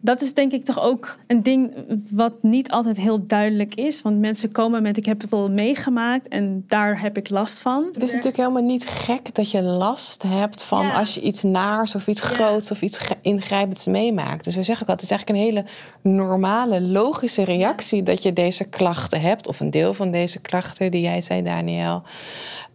[0.01, 1.75] dat is denk ik toch ook een ding
[2.11, 4.03] wat niet altijd heel duidelijk is.
[4.03, 7.85] Want mensen komen met ik heb het wel meegemaakt en daar heb ik last van.
[7.93, 11.95] Het is natuurlijk helemaal niet gek dat je last hebt van als je iets naars
[11.95, 14.45] of iets groots of iets ingrijpends meemaakt.
[14.45, 15.65] Dus we zeggen ook altijd, het is eigenlijk een
[16.03, 19.49] hele normale, logische reactie dat je deze klachten hebt.
[19.49, 22.03] Of een deel van deze klachten die jij zei, Daniel.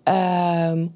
[0.03, 0.93] Um,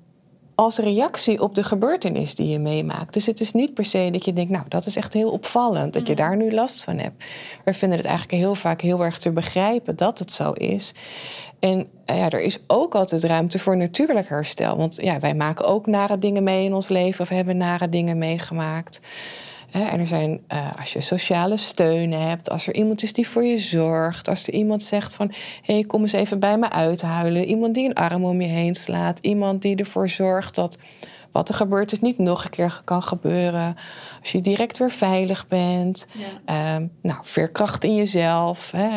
[0.56, 3.14] als reactie op de gebeurtenis die je meemaakt.
[3.14, 5.94] Dus het is niet per se dat je denkt, nou, dat is echt heel opvallend,
[5.94, 6.18] dat je mm.
[6.18, 7.24] daar nu last van hebt.
[7.64, 10.94] We vinden het eigenlijk heel vaak heel erg te begrijpen dat het zo is.
[11.60, 14.78] En eh, ja, er is ook altijd ruimte voor natuurlijk herstel.
[14.78, 18.18] Want ja, wij maken ook nare dingen mee in ons leven of hebben nare dingen
[18.18, 19.00] meegemaakt.
[19.82, 23.44] En er zijn, uh, als je sociale steun hebt, als er iemand is die voor
[23.44, 25.28] je zorgt, als er iemand zegt van
[25.62, 28.76] hé, hey, kom eens even bij me uithuilen, iemand die een arm om je heen
[28.76, 30.78] slaat, iemand die ervoor zorgt dat
[31.32, 33.76] wat er gebeurt is niet nog een keer kan gebeuren.
[34.26, 36.08] Als je direct weer veilig bent.
[36.46, 36.76] Ja.
[36.76, 38.90] Um, nou, veerkracht in jezelf, hè,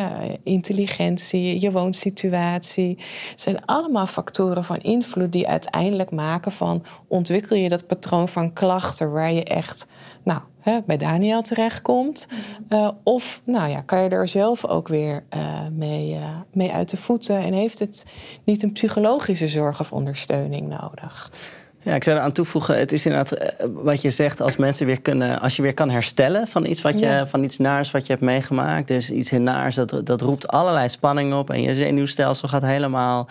[0.43, 2.97] intelligentie, je woonsituatie.
[3.29, 8.53] Het zijn allemaal factoren van invloed die uiteindelijk maken van ontwikkel je dat patroon van
[8.53, 9.87] klachten waar je echt
[10.23, 12.27] nou, hè, bij Daniel terechtkomt.
[12.69, 16.89] Uh, of nou ja, kan je er zelf ook weer uh, mee, uh, mee uit
[16.89, 18.05] de voeten en heeft het
[18.43, 21.31] niet een psychologische zorg of ondersteuning nodig?
[21.81, 25.39] Ja, ik zou eraan toevoegen, het is inderdaad wat je zegt, als mensen weer kunnen,
[25.39, 27.27] als je weer kan herstellen van iets wat je, ja.
[27.27, 28.87] van iets naars wat je hebt meegemaakt.
[28.87, 33.27] Dus iets naars, dat, dat roept allerlei spanning op en je zenuwstelsel gaat helemaal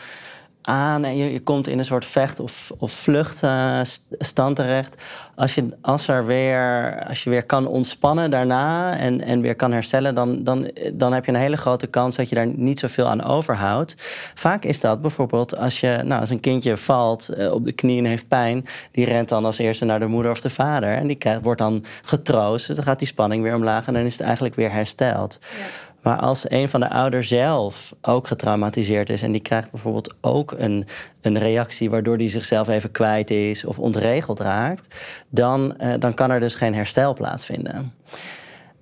[0.69, 5.03] aan en je, je komt in een soort vecht- of, of vluchtstand terecht.
[5.35, 9.73] Als je, als, er weer, als je weer kan ontspannen daarna en, en weer kan
[9.73, 13.07] herstellen, dan, dan, dan heb je een hele grote kans dat je daar niet zoveel
[13.07, 13.97] aan overhoudt.
[14.35, 17.99] Vaak is dat bijvoorbeeld als, je, nou, als een kindje valt uh, op de knie
[17.99, 21.07] en heeft pijn, die rent dan als eerste naar de moeder of de vader en
[21.07, 22.67] die krijgt, wordt dan getroost.
[22.67, 25.39] Dus dan gaat die spanning weer omlaag en dan is het eigenlijk weer hersteld.
[25.41, 25.88] Ja.
[26.03, 30.53] Maar als een van de ouders zelf ook getraumatiseerd is en die krijgt bijvoorbeeld ook
[30.53, 30.87] een,
[31.21, 34.97] een reactie waardoor die zichzelf even kwijt is of ontregeld raakt,
[35.29, 37.93] dan, uh, dan kan er dus geen herstel plaatsvinden.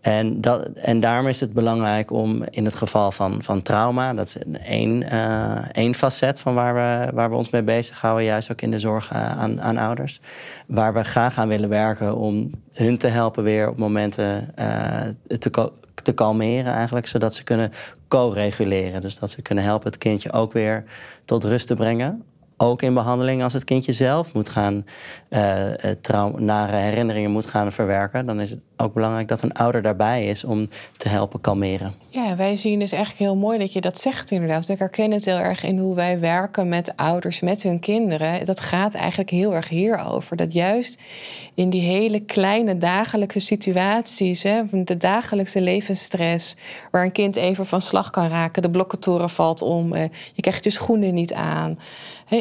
[0.07, 4.27] En, dat, en daarom is het belangrijk om in het geval van, van trauma, dat
[4.27, 5.11] is één,
[5.73, 9.13] één facet van waar we, waar we ons mee bezighouden, juist ook in de zorg
[9.13, 10.21] uh, aan, aan ouders.
[10.67, 15.73] Waar we graag aan willen werken om hun te helpen weer op momenten uh, te,
[16.03, 17.73] te kalmeren eigenlijk, zodat ze kunnen
[18.09, 19.01] co-reguleren.
[19.01, 20.85] Dus dat ze kunnen helpen het kindje ook weer
[21.25, 22.25] tot rust te brengen.
[22.57, 24.85] Ook in behandeling als het kindje zelf moet gaan
[25.31, 30.27] uh, nare herinneringen moet gaan verwerken, dan is het ook belangrijk dat een ouder daarbij
[30.27, 31.95] is om te helpen kalmeren.
[32.17, 34.69] Ja, wij zien dus eigenlijk heel mooi dat je dat zegt inderdaad.
[34.69, 38.45] Ik herken het heel erg in hoe wij werken met ouders, met hun kinderen.
[38.45, 40.37] Dat gaat eigenlijk heel erg hierover.
[40.37, 41.03] Dat juist
[41.55, 46.57] in die hele kleine dagelijkse situaties, hè, de dagelijkse levensstress,
[46.91, 50.03] waar een kind even van slag kan raken, de blokkentoren valt om, eh,
[50.35, 51.79] je krijgt je schoenen niet aan.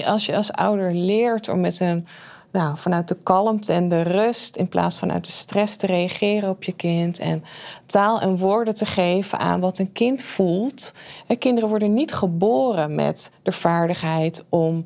[0.06, 2.08] Als je als ouder leert om met een
[2.56, 6.50] nou, vanuit de kalmte en de rust, in plaats van uit de stress te reageren
[6.50, 7.20] op je kind.
[7.20, 7.44] En
[7.86, 10.94] taal en woorden te geven aan wat een kind voelt.
[11.40, 14.86] kinderen worden niet geboren met de vaardigheid om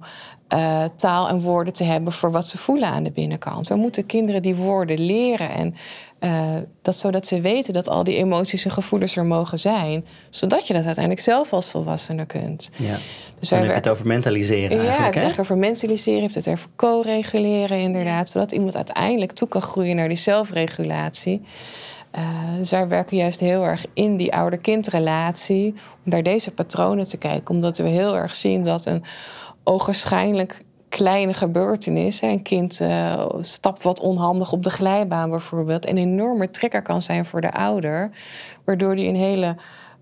[0.53, 3.67] uh, taal en woorden te hebben voor wat ze voelen aan de binnenkant.
[3.67, 5.75] We moeten kinderen die woorden leren en
[6.19, 10.67] uh, dat zodat ze weten dat al die emoties en gevoelens er mogen zijn, zodat
[10.67, 12.69] je dat uiteindelijk zelf als volwassene kunt.
[12.75, 12.97] Ja.
[13.39, 14.83] Dus dan heb je het over mentaliseren.
[14.83, 19.31] Ja, je hebt het over mentaliseren, je hebt het over co-reguleren, inderdaad, zodat iemand uiteindelijk
[19.31, 21.41] toe kan groeien naar die zelfregulatie.
[22.15, 25.67] Uh, dus wij werken juist heel erg in die ouder-kindrelatie
[26.05, 29.03] om naar deze patronen te kijken, omdat we heel erg zien dat een
[29.63, 32.21] ogenschijnlijk kleine gebeurtenis.
[32.21, 35.87] Een kind uh, stapt wat onhandig op de glijbaan bijvoorbeeld.
[35.89, 38.09] Een enorme trigger kan zijn voor de ouder.
[38.65, 39.55] Waardoor die een hele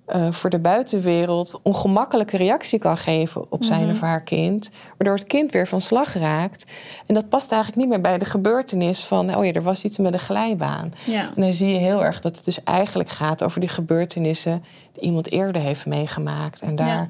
[0.07, 3.89] eh, voor de buitenwereld ongemakkelijke reactie kan geven op zijn Mhm.
[3.91, 4.69] of haar kind.
[4.97, 6.71] Waardoor het kind weer van slag raakt.
[7.05, 9.97] En dat past eigenlijk niet meer bij de gebeurtenis van, oh ja, er was iets
[9.97, 10.93] met een glijbaan.
[11.05, 11.31] Ja.
[11.35, 15.03] En dan zie je heel erg dat het dus eigenlijk gaat over die gebeurtenissen die
[15.03, 16.61] iemand eerder heeft meegemaakt.
[16.61, 17.07] En daar Ja.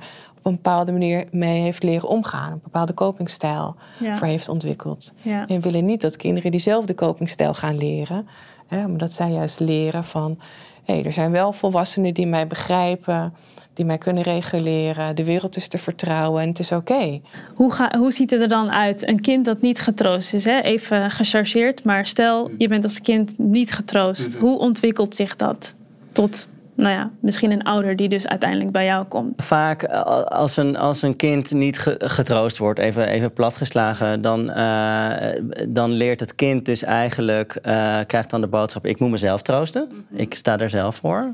[0.47, 2.51] Op een bepaalde manier mee heeft leren omgaan.
[2.51, 4.17] Een bepaalde copingstijl Ja.
[4.17, 5.13] voor heeft ontwikkeld.
[5.21, 5.47] Ja.
[5.47, 8.27] En we willen niet dat kinderen diezelfde copingstijl gaan leren.
[8.67, 10.39] Hè, maar dat zij juist leren van...
[10.83, 13.33] hé, er zijn wel volwassenen die mij begrijpen...
[13.73, 15.15] die mij kunnen reguleren.
[15.15, 17.19] De wereld is te vertrouwen en het is oké.
[17.55, 19.07] Hoe, ga, hoe ziet het er dan uit?
[19.07, 20.60] Een kind dat niet getroost is, hè?
[20.60, 21.83] even gechargeerd.
[21.83, 24.36] Maar stel, je bent als kind niet getroost.
[24.36, 25.75] Hoe ontwikkelt zich dat
[26.12, 29.43] tot, nou ja, misschien een ouder die dus uiteindelijk bij jou komt?
[29.43, 34.49] Vaak eh, als een, als een kind niet ge- getroost wordt, even, even platgeslagen, dan,
[34.49, 39.41] eh, dan leert het kind dus eigenlijk, eh, krijgt dan de boodschap: ik moet mezelf
[39.41, 40.05] troosten.
[40.11, 41.31] Ik sta er zelf voor.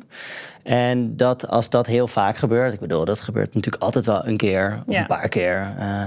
[0.64, 4.38] En dat, als dat heel vaak gebeurt, ik bedoel, dat gebeurt natuurlijk altijd wel een
[4.38, 5.00] keer of Ja.
[5.00, 5.74] een paar keer.
[5.80, 6.02] eh,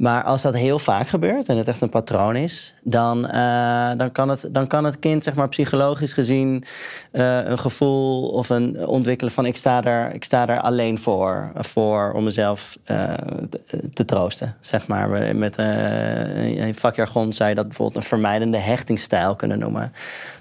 [0.00, 4.12] maar als dat heel vaak gebeurt en het echt een patroon is, dan, eh, dan,
[4.12, 6.64] kan, het, dan kan het kind, zeg maar, psychologisch gezien
[7.10, 11.50] eh, een gevoel of een ontwikkelen van ik sta er, ik sta er alleen voor,
[11.54, 13.14] voor om mezelf eh,
[13.50, 13.60] te,
[13.92, 14.56] te troosten.
[14.60, 15.36] Zeg maar.
[15.36, 19.92] Met in vakjargon zou je dat bijvoorbeeld een vermijdende hechtingsstijl kunnen noemen.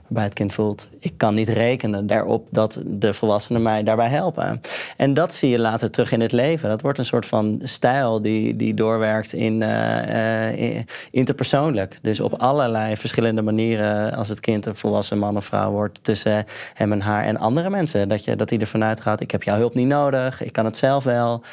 [0.10, 4.62] Waarbij het kind voelt, ik kan niet rekenen daarop dat de volwassenen mij daarbij helpen.
[4.98, 6.70] En dat zie je later terug in het leven.
[6.70, 11.98] Dat wordt een soort van stijl die, die doorwerkt in, eh, eh, in- interpersoonlijk.
[12.02, 16.46] Dus op allerlei verschillende manieren als het kind een volwassen man of vrouw wordt tussen
[16.74, 18.10] hem en haar en andere mensen.
[18.10, 20.78] Dat, je, dat hij ervan uitgaat, ik heb jouw hulp niet nodig, ik kan het
[20.78, 21.44] zelf wel.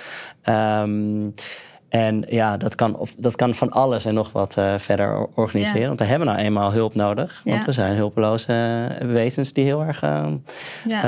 [0.42, 1.28] Ehm,
[1.96, 5.28] en ja, dat kan, of, dat kan van alles en nog wat eh, verder or-
[5.34, 5.80] organiseren.
[5.80, 5.86] Ja.
[5.86, 7.40] Want we hebben nou eenmaal hulp nodig.
[7.44, 8.52] Want we zijn hulpeloze
[8.98, 10.26] eh, wezens die heel erg eh,
[10.88, 11.02] Ja.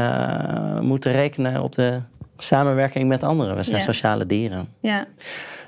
[0.77, 1.99] eh, moeten rekenen op de
[2.37, 3.57] samenwerking met anderen.
[3.57, 4.69] We zijn sociale dieren.
[4.81, 5.07] Ja.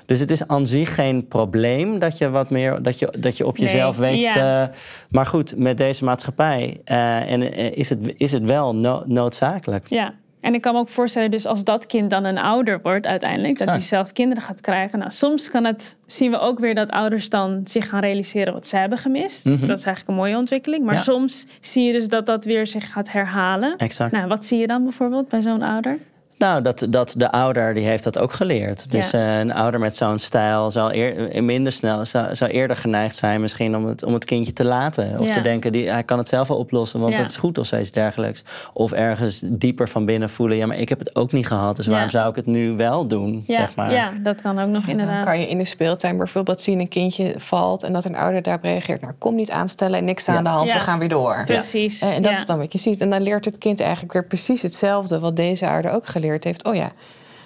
[0.05, 3.45] Dus het is aan zich geen probleem dat je wat meer dat je, dat je
[3.47, 4.23] op Nee, jezelf weet.
[4.33, 4.71] ja.
[5.09, 9.89] maar goed, met deze maatschappij en, is, het, is het wel no- noodzakelijk.
[9.89, 13.07] Ja, en ik kan me ook voorstellen, dus als dat kind dan een ouder wordt
[13.07, 14.99] uiteindelijk, dat hij zelf kinderen gaat krijgen.
[14.99, 18.67] Nou, soms kan het, zien we ook weer dat ouders dan zich gaan realiseren wat
[18.67, 19.43] ze hebben gemist.
[19.43, 20.83] Dat is eigenlijk een mooie ontwikkeling.
[20.83, 21.03] Maar Mhm.
[21.03, 21.11] Ja.
[21.13, 23.77] soms zie je dus dat dat weer zich gaat herhalen.
[23.77, 24.11] Exact.
[24.11, 25.97] Nou, wat zie je dan bijvoorbeeld bij zo'n ouder?
[26.41, 28.91] Nou, dat, dat de ouder die heeft dat ook geleerd.
[28.91, 29.19] Dus Ja.
[29.19, 33.41] eh, een ouder met zo'n stijl zal eer, minder snel, zou, zou eerder geneigd zijn
[33.41, 35.19] misschien om het, om het kindje te laten.
[35.19, 35.33] Of Ja.
[35.33, 37.19] te denken, die, hij kan het zelf wel oplossen, want Ja.
[37.19, 38.43] dat is goed of zoiets dergelijks.
[38.73, 41.87] Of ergens dieper van binnen voelen, ja, maar ik heb het ook niet gehad, dus
[41.87, 43.43] waarom zou ik het nu wel doen?
[43.47, 43.91] Ja, zeg maar.
[43.91, 45.25] ja dat kan ook nog Dan inderdaad.
[45.25, 47.83] kan je in de speeltuin bijvoorbeeld zien een kindje valt...
[47.83, 49.01] en dat een ouder daarop reageert.
[49.01, 50.73] Nou, kom niet aanstellen en niks aan de hand, Ja.
[50.73, 51.41] we gaan weer door.
[51.45, 52.01] Precies.
[52.01, 52.37] Eh, En dat ja.
[52.37, 53.01] is dan wat je ziet.
[53.01, 55.19] En dan leert het kind eigenlijk weer precies hetzelfde...
[55.19, 56.63] wat deze ouder ook geleerd heeft.
[56.65, 56.91] Oh ja,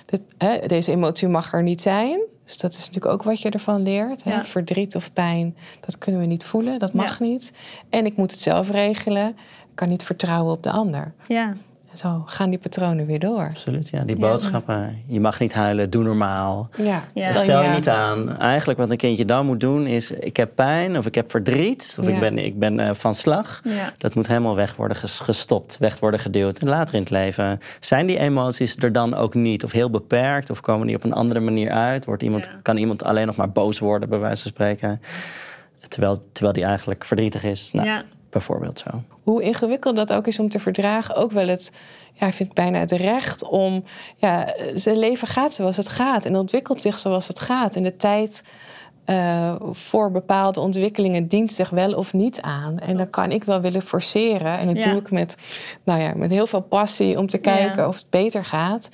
[0.05, 2.19] dit, hè, deze emotie mag er niet zijn.
[2.45, 4.23] Dus dat is natuurlijk ook wat je ervan leert.
[4.23, 4.31] Hè?
[4.33, 4.43] Ja.
[4.43, 6.79] Verdriet of pijn, dat kunnen we niet voelen.
[6.79, 7.25] Dat mag Ja.
[7.25, 7.51] niet.
[7.89, 9.27] En ik moet het zelf regelen.
[9.29, 11.13] Ik kan niet vertrouwen op de ander.
[11.27, 11.53] Ja,
[11.95, 13.47] zo gaan die patronen weer door.
[13.49, 14.03] Absoluut, ja.
[14.03, 14.27] Die Ja.
[14.29, 15.03] boodschappen.
[15.07, 16.69] Je mag niet huilen, doe normaal.
[16.77, 17.21] Ja, Ja.
[17.23, 17.75] Stel, Stel je ja.
[17.75, 18.37] niet aan.
[18.39, 20.11] Eigenlijk wat een kindje dan moet doen is...
[20.11, 22.13] ik heb pijn of ik heb verdriet of Ja.
[22.13, 23.61] ik ben, ik ben eh, van slag.
[23.63, 23.93] Ja.
[23.97, 26.59] Dat moet helemaal weg worden ges- gestopt, weg worden geduwd.
[26.59, 29.63] En later in het leven zijn die emoties er dan ook niet.
[29.63, 32.05] Of heel beperkt of komen die op een andere manier uit.
[32.05, 32.51] Wordt iemand, Ja.
[32.61, 35.01] Kan iemand alleen nog maar boos worden bij wijze van spreken.
[35.87, 37.69] Terwijl, terwijl die eigenlijk verdrietig is.
[37.73, 38.03] Nou, Ja.
[38.35, 39.03] Bijvoorbeeld zo.
[39.23, 41.71] hoe ingewikkeld dat ook is om te verdragen, ook wel het,
[42.13, 43.83] ja, ik vind het bijna het recht om,
[44.15, 47.75] ja, zijn leven gaat zoals het gaat en ontwikkelt zich zoals het gaat.
[47.75, 48.43] En de tijd
[49.05, 52.79] eh, voor bepaalde ontwikkelingen dient zich wel of niet aan.
[52.79, 54.57] En dan kan ik wel willen forceren.
[54.59, 54.89] En dat Ja.
[54.91, 55.37] doe ik met,
[55.83, 57.87] nou ja, met heel veel passie om te kijken Ja.
[57.87, 58.89] of het beter gaat.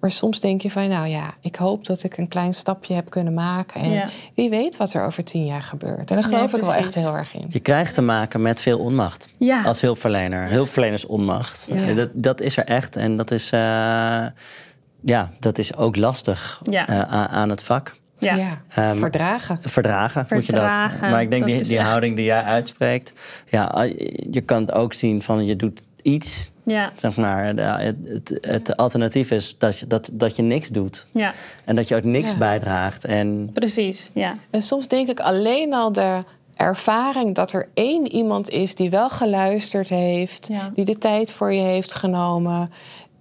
[0.00, 3.10] Maar soms denk je van, nou ja, ik hoop dat ik een klein stapje heb
[3.10, 3.80] kunnen maken.
[3.80, 4.08] En Ja.
[4.34, 5.98] wie weet wat er over tien jaar gebeurt.
[6.10, 7.46] En daar Ja, geloof ik wel echt heel erg in.
[7.48, 9.28] Je krijgt te maken met veel onmacht.
[9.38, 9.62] Ja.
[9.64, 10.48] Als hulpverlener.
[10.50, 11.68] Hulpverlenersonmacht.
[11.96, 12.96] Dat, dat is er echt.
[12.96, 13.60] En dat is, eh,
[15.04, 16.88] ja, dat is ook lastig Ja.
[16.88, 18.00] eh, aan het vak.
[18.24, 18.60] Ja.
[18.68, 19.58] Ehm, verdragen.
[19.62, 21.00] Verdragen, moet je dat.
[21.00, 23.12] Maar ik denk dat die, die echt- houding die jij uitspreekt.
[23.46, 23.82] Ja,
[24.30, 26.50] je kan het ook zien van je doet iets.
[26.64, 26.92] Ja.
[26.96, 31.06] Zeg maar, de- het, het, het alternatief is dat je, dat, dat je niks doet.
[31.12, 31.32] ja,
[31.64, 32.38] En dat je ook niks Ja.
[32.38, 33.04] bijdraagt.
[33.04, 34.10] En precies.
[34.14, 34.36] Ja.
[34.50, 36.24] En soms denk ik alleen al de
[36.56, 40.70] ervaring dat er één iemand is die wel geluisterd heeft, Ja.
[40.74, 42.70] die de tijd voor je heeft genomen.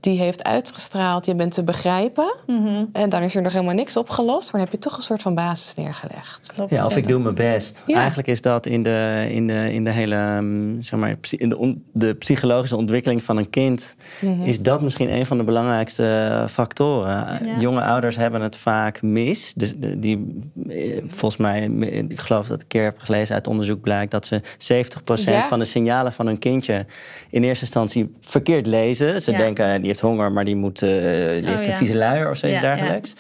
[0.02, 2.34] Die heeft uitgestraald, je bent te begrijpen.
[2.48, 2.84] Mhm.
[2.92, 5.22] En dan is er nog helemaal niks opgelost, maar dan heb je toch een soort
[5.22, 6.52] van basis neergelegd.
[6.56, 6.70] Klopt.
[6.72, 7.84] Ja, of ik doe mijn best.
[7.88, 7.96] Ja.
[7.98, 11.78] Eigenlijk is dat in de, in de, in de hele, ehm, zeg maar, in de,
[11.94, 14.42] de psychologische ontwikkeling van een kind, Mhm.
[14.42, 17.40] is dat misschien een van de belangrijkste factoren.
[17.46, 17.60] Ja.
[17.60, 19.54] Jonge ouders hebben het vaak mis.
[19.54, 21.64] Dus die, eh, volgens mij,
[22.08, 25.44] ik geloof dat ik een keer heb gelezen uit onderzoek blijkt dat ze 70% Ja.
[25.48, 26.86] van de signalen van hun kindje
[27.30, 29.22] in eerste instantie verkeerd lezen.
[29.22, 29.38] Ze Ja.
[29.38, 32.38] denken, die heeft honger, maar die, moet, eh, die heeft Oh, een vieze luier of
[32.38, 32.76] zoiets Ja, ja.
[32.76, 33.16] dergelijks.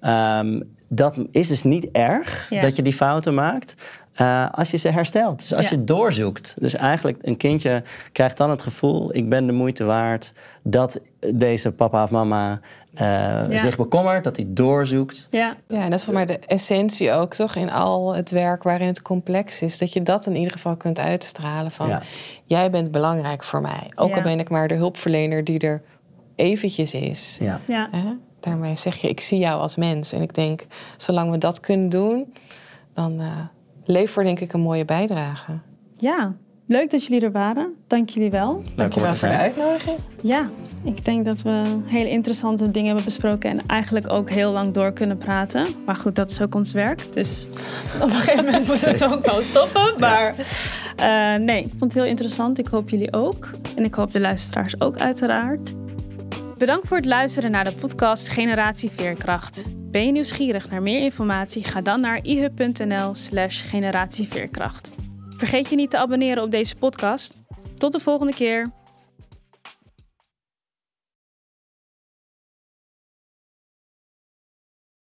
[0.00, 2.60] Ehm, dat is dus niet erg Ja.
[2.60, 3.74] dat je die fouten maakt.
[4.14, 5.38] eh, als je ze herstelt.
[5.38, 5.76] Dus als Ja.
[5.76, 6.54] je doorzoekt.
[6.58, 7.82] Dus eigenlijk een kindje
[8.12, 9.14] krijgt dan het gevoel...
[9.16, 10.32] ik ben de moeite waard
[10.62, 11.00] dat
[11.34, 12.60] deze papa of mama
[12.94, 13.06] eh,
[13.48, 13.58] Ja.
[13.58, 14.24] zich bekommert.
[14.24, 15.28] Dat hij doorzoekt.
[15.30, 17.54] Ja, Ja, en dat is voor mij de essentie ook, toch?
[17.56, 19.78] In al het werk waarin het complex is.
[19.78, 21.88] Dat je dat in ieder geval kunt uitstralen van...
[21.88, 22.00] Ja.
[22.44, 23.90] jij bent belangrijk voor mij.
[23.94, 24.16] Ook Ja.
[24.16, 25.82] al ben ik maar de hulpverlener die er
[26.34, 27.38] eventjes is.
[27.40, 27.60] Ja.
[27.66, 27.88] ja.
[27.90, 28.12] Hè?
[28.40, 30.12] Daarmee zeg je, ik zie jou als mens.
[30.12, 30.66] En ik denk,
[30.96, 32.32] zolang we dat kunnen doen...
[32.94, 33.38] dan eh
[33.86, 35.52] leveren we denk ik een mooie bijdrage.
[35.96, 36.34] ja.
[36.66, 37.74] Leuk dat jullie er waren.
[37.86, 38.62] Dank jullie wel.
[38.64, 39.96] Er Dankjewel te voor de uitnodiging.
[40.20, 40.50] Ja,
[40.84, 44.92] ik denk dat we hele interessante dingen hebben besproken en eigenlijk ook heel lang door
[44.92, 45.66] kunnen praten.
[45.86, 47.12] Maar goed, dat is ook ons werk.
[47.12, 47.46] Dus
[48.00, 49.94] op een gegeven moment moeten we het ook wel stoppen.
[49.98, 50.34] Maar
[50.96, 52.58] eh, nee, ik vond het heel interessant.
[52.58, 53.50] Ik hoop jullie ook.
[53.76, 55.72] En ik hoop de luisteraars ook uiteraard.
[56.58, 59.64] Bedankt voor het luisteren naar de podcast Generatie Veerkracht.
[59.90, 61.64] Ben je nieuwsgierig naar meer informatie?
[61.64, 64.90] Ga dan naar ihub.nl slash generatieveerkracht.
[65.36, 67.42] Vergeet je niet te abonneren op deze podcast.
[67.74, 68.70] Tot de volgende keer.